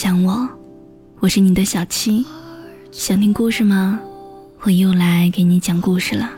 [0.00, 0.48] 想我，
[1.18, 2.24] 我是你的小七，
[2.92, 3.98] 想听故事吗？
[4.62, 6.30] 我又来给你讲故事了。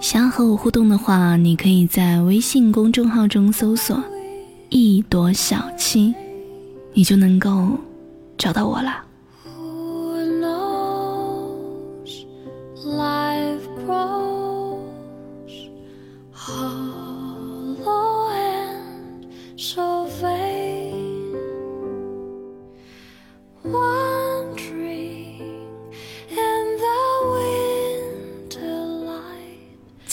[0.00, 4.02] 想要和我互动的话，你可以在微信公众号中搜索
[4.72, 6.14] “一朵小七”，
[6.94, 7.72] 你就能够
[8.38, 9.04] 找到我了。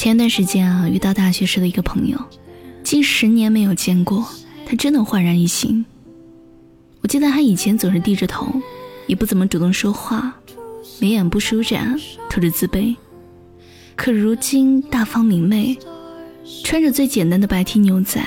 [0.05, 2.15] 前段时间啊，遇到大学时的一个朋友，
[2.83, 4.23] 近十年没有见过，
[4.63, 5.83] 他真的焕然一新。
[7.01, 8.47] 我记得他以前总是低着头，
[9.07, 10.35] 也不怎么主动说话，
[11.01, 12.95] 眉眼不舒展，透着自卑。
[13.95, 15.75] 可如今大方明媚，
[16.63, 18.21] 穿着最简单的白 T 牛仔，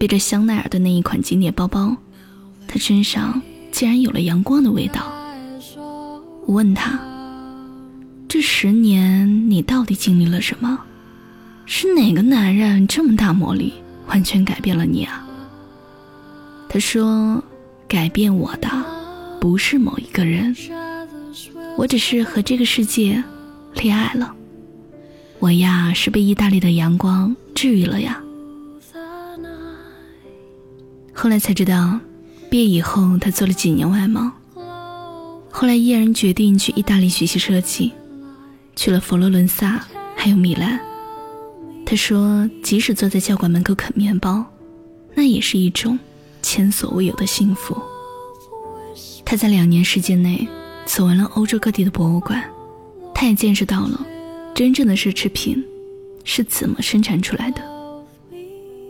[0.00, 1.96] 背着香奈儿的那一款经典包包，
[2.66, 5.06] 他身上竟然有了阳光的味道。
[6.46, 6.98] 我问他：
[8.26, 10.80] 这十年你到底经历了什么？
[11.66, 13.74] 是哪个男人这么大魔力，
[14.06, 15.26] 完全改变了你啊？
[16.68, 17.42] 他说
[17.88, 18.68] ：“改变我的
[19.40, 20.54] 不是某一个人，
[21.76, 23.22] 我只是和这个世界
[23.74, 24.32] 恋爱了。
[25.38, 28.22] 我呀，是被意大利的阳光治愈了呀。”
[31.12, 31.98] 后来才知道，
[32.48, 34.30] 毕业以后他做了几年外贸，
[35.50, 37.92] 后来毅然决定去意大利学习设计，
[38.76, 40.78] 去了佛罗伦萨，还有米兰。
[41.88, 44.44] 他说：“即使坐在教馆门口啃面包，
[45.14, 45.96] 那也是一种
[46.42, 47.80] 前所未有的幸福。”
[49.24, 50.46] 他在两年时间内
[50.84, 52.42] 走完了欧洲各地的博物馆，
[53.14, 54.04] 他也见识到了
[54.52, 55.64] 真正的奢侈品
[56.24, 57.62] 是怎么生产出来的。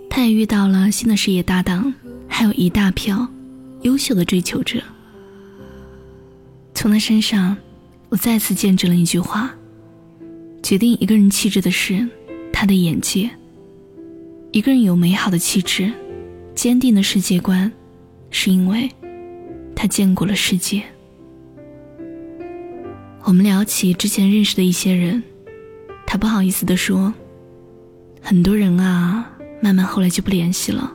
[0.08, 1.92] 他也遇到了新的事业搭档，
[2.26, 3.28] 还有一大票
[3.82, 4.82] 优秀的追求者。
[6.74, 7.54] 从他身上，
[8.08, 9.54] 我再次见证了一句话：
[10.62, 12.08] 决定一个人气质的是。
[12.58, 13.28] 他的眼界。
[14.50, 15.92] 一个人有美好的气质、
[16.54, 17.70] 坚定的世界观，
[18.30, 18.90] 是因为
[19.74, 20.82] 他见过了世界。
[23.24, 25.22] 我们聊起之前认识的一些人，
[26.06, 27.12] 他不好意思地说
[28.22, 29.30] ：“很多人啊，
[29.60, 30.90] 慢慢后来就不联系了，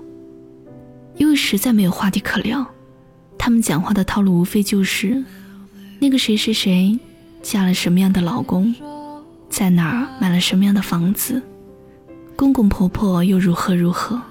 [1.18, 2.66] 因为实在没有话题可聊。
[3.38, 5.24] 他们讲话的套路无非就是
[6.00, 7.00] 那个谁谁谁
[7.44, 8.74] 嫁了什么样的老公，
[9.48, 11.40] 在哪儿买了什么样的房子。”
[12.36, 14.22] 公公婆婆又如何如何？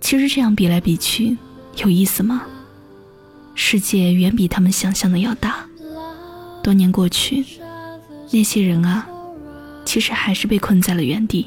[0.00, 1.36] 其实这样比来比去，
[1.76, 2.42] 有意思吗？
[3.54, 5.66] 世界远比他们想象的要大。
[6.62, 7.44] 多年过去，
[8.30, 9.06] 那些人啊，
[9.84, 11.46] 其实还是被困在了原地。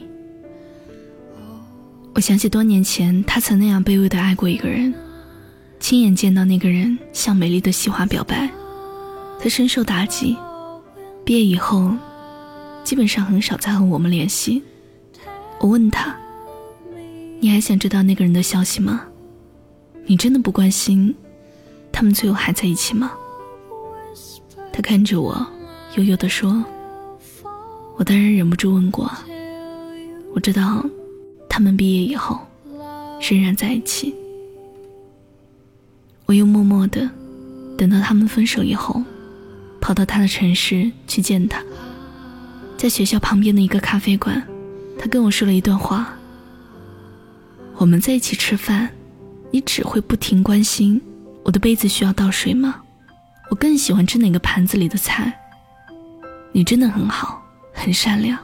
[2.15, 4.93] 我想起多年前，他曾那样卑微的爱过一个人，
[5.79, 8.49] 亲眼见到那个人向美丽的西花表白，
[9.39, 10.35] 他深受打击。
[11.23, 11.91] 毕业以后，
[12.83, 14.63] 基本上很少再和我们联系。
[15.59, 16.15] 我问他
[17.41, 19.03] ：“你还想知道那个人的消息吗？
[20.05, 21.13] 你真的不关心
[21.91, 23.11] 他们最后还在一起吗？”
[24.71, 25.45] 他看着我，
[25.97, 26.63] 悠悠地说
[27.97, 29.11] ：“我当然忍不住问过。
[30.33, 30.85] 我知道，
[31.49, 32.39] 他们毕业以后
[33.19, 34.15] 仍然在一起。
[36.25, 37.09] 我又默默地
[37.77, 39.03] 等到他们分手以后，
[39.81, 41.61] 跑到他的城市去见他，
[42.77, 44.41] 在学校旁边的一个咖啡馆。”
[44.99, 46.13] 他跟我说了一段话。
[47.77, 48.89] 我们在一起吃饭，
[49.49, 51.01] 你只会不停关心
[51.45, 52.81] 我的杯子需要倒水吗？
[53.49, 55.33] 我更喜欢吃哪个盘子里的菜。
[56.51, 57.41] 你真的很好，
[57.73, 58.37] 很善良。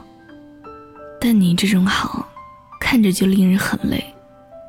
[1.20, 2.26] 但你这种好，
[2.80, 4.02] 看着就令人很累，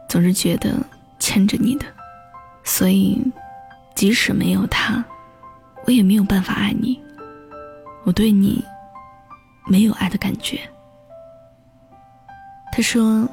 [0.09, 0.75] 总是觉得
[1.17, 1.85] 牵着你的。
[2.63, 3.21] 所以，
[3.95, 5.03] 即使没有他，
[5.85, 6.99] 我也没有办法爱你。
[8.03, 8.63] 我对你
[9.65, 10.59] 没有爱的感觉。
[12.71, 13.27] 他说，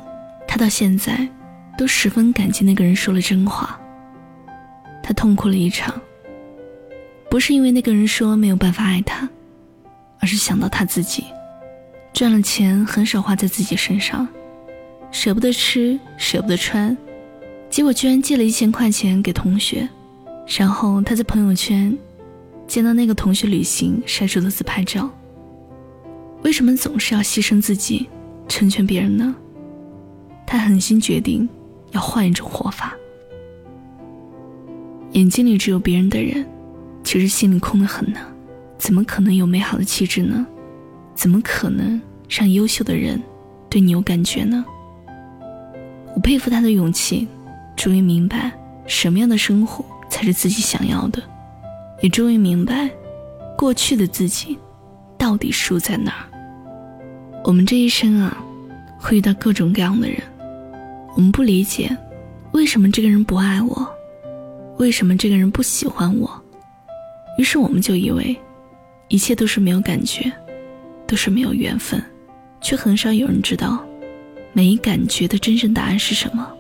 [0.47, 1.29] 他到现在
[1.77, 3.79] 都十分感激那个人说了真话。
[5.03, 5.95] 他痛哭了一场，
[7.29, 9.29] 不是因为那个人说没有办法爱他，
[10.19, 11.25] 而是想到他自己
[12.15, 14.27] 赚了钱很少花在自己身上，
[15.11, 16.97] 舍不得吃，舍不得穿，
[17.69, 19.87] 结果居然借了一千块钱给同学，
[20.57, 21.95] 然后他在朋友圈
[22.67, 25.11] 见到那个同学旅行晒出的自拍照。
[26.45, 28.09] 为什么总是要牺牲自己？
[28.55, 29.35] 成全别人呢？
[30.47, 31.49] 他狠心决定
[31.91, 32.95] 要换一种活法。
[35.11, 36.47] 眼睛里只有别人的人，
[37.03, 38.21] 其实心里空得很呢。
[38.79, 40.47] 怎么可能有美好的气质呢？
[41.17, 43.21] 怎么可能让优秀的人
[43.69, 44.65] 对你有感觉呢？
[46.15, 47.27] 我佩服他的勇气，
[47.75, 48.53] 终于明白
[48.87, 51.21] 什么样的生活才是自己想要的，
[52.03, 52.89] 也终于明白，
[53.59, 54.57] 过去的自己
[55.19, 56.34] 到底输在哪儿。
[57.45, 58.43] 我们这一生啊，
[58.99, 60.19] 会遇到各种各样的人，
[61.15, 61.95] 我们不理解，
[62.53, 63.87] 为什么这个人不爱我，
[64.79, 66.43] 为什么这个人不喜欢我，
[67.37, 68.35] 于是我们就以为，
[69.09, 70.33] 一切都是没有感觉，
[71.07, 72.03] 都是没有缘分，
[72.63, 73.79] 却很少有人知道，
[74.55, 76.51] 没感觉的真正答案是什么。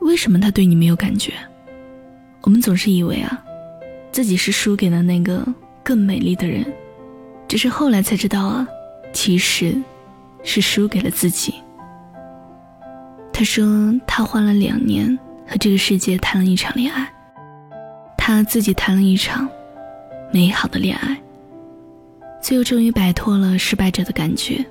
[0.00, 1.32] 为什么他对你没有感觉？
[2.42, 3.40] 我们总是以为啊，
[4.10, 5.46] 自己是输给了那个
[5.84, 6.66] 更美丽的人，
[7.46, 8.66] 只是后来才知道啊。
[9.12, 9.76] 其实，
[10.42, 11.54] 是输给了自己。
[13.32, 17.06] 他说他花了两年和这个世界谈了一场恋爱，
[18.16, 19.48] 他自己谈了一场
[20.30, 21.16] 美好的恋爱，
[22.40, 24.64] 最后终于摆脱了失败者的感觉。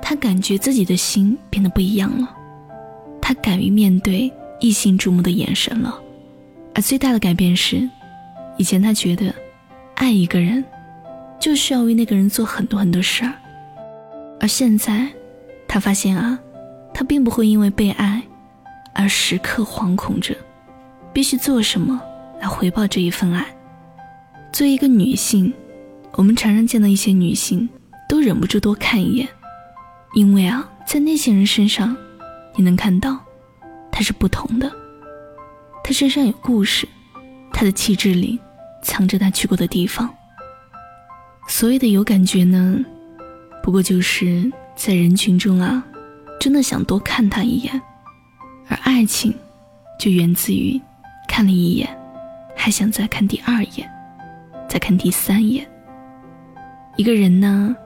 [0.00, 2.34] 他感觉自己的心变得不一样了，
[3.20, 6.00] 他敢于面对异性注目的眼神了。
[6.74, 7.88] 而最大的改变是，
[8.56, 9.34] 以前他觉得
[9.94, 10.64] 爱一个人。
[11.40, 13.32] 就需要为那个人做很多很多事儿，
[14.38, 15.08] 而现在，
[15.66, 16.38] 他发现啊，
[16.92, 18.22] 他并不会因为被爱
[18.94, 20.36] 而时刻惶恐着，
[21.14, 21.98] 必须做什么
[22.40, 23.46] 来回报这一份爱。
[24.52, 25.50] 作为一个女性，
[26.12, 27.66] 我们常常见到一些女性
[28.06, 29.26] 都忍不住多看一眼，
[30.12, 31.96] 因为啊，在那些人身上，
[32.54, 33.16] 你能看到，
[33.90, 34.70] 她是不同的，
[35.82, 36.86] 她身上有故事，
[37.50, 38.38] 她的气质里
[38.82, 40.14] 藏着她去过的地方。
[41.50, 42.78] 所谓的有感觉呢，
[43.60, 45.84] 不过就是在人群中啊，
[46.38, 47.72] 真的想多看他一眼；
[48.68, 49.34] 而爱情，
[49.98, 50.80] 就源自于
[51.26, 51.88] 看了一眼，
[52.56, 53.90] 还想再看第二眼，
[54.68, 55.66] 再看第三眼。
[56.96, 57.76] 一个人呢，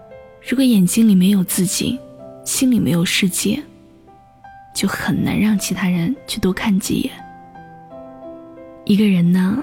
[0.47, 1.99] 如果眼睛里没有自己，
[2.45, 3.61] 心里没有世界，
[4.75, 7.13] 就很难让其他人去多看几眼。
[8.85, 9.59] 一个人呢，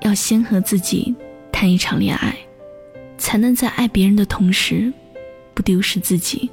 [0.00, 1.14] 要先和自己
[1.52, 2.36] 谈一场恋爱。
[3.16, 4.92] 才能在爱别人的同时，
[5.54, 6.50] 不丢失自己。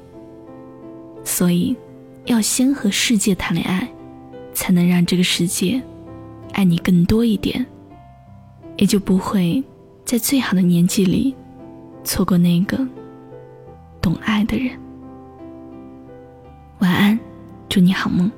[1.24, 1.76] 所以，
[2.24, 3.88] 要先和世界谈恋爱，
[4.52, 5.80] 才能让这个世界
[6.52, 7.64] 爱你更多一点，
[8.76, 9.62] 也就不会
[10.04, 11.34] 在最好的年纪里
[12.04, 12.78] 错过那个
[14.00, 14.70] 懂爱的人。
[16.80, 17.18] 晚安，
[17.68, 18.30] 祝你好梦。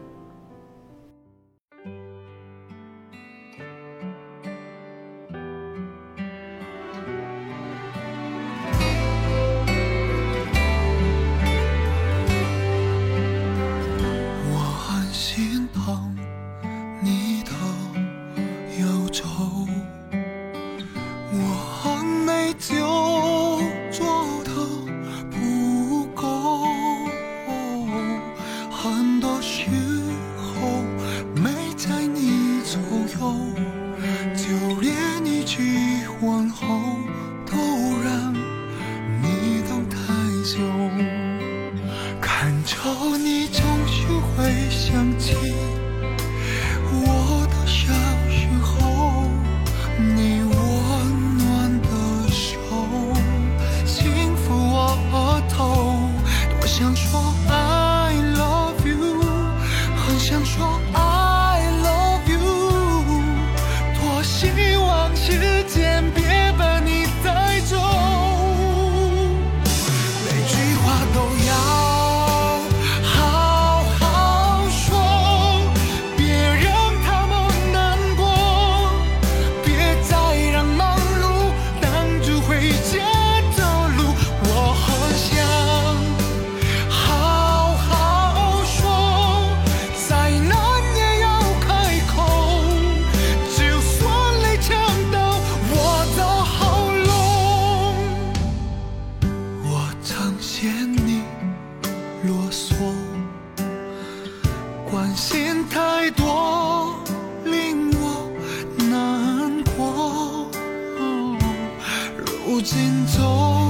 [112.54, 113.63] 如今走。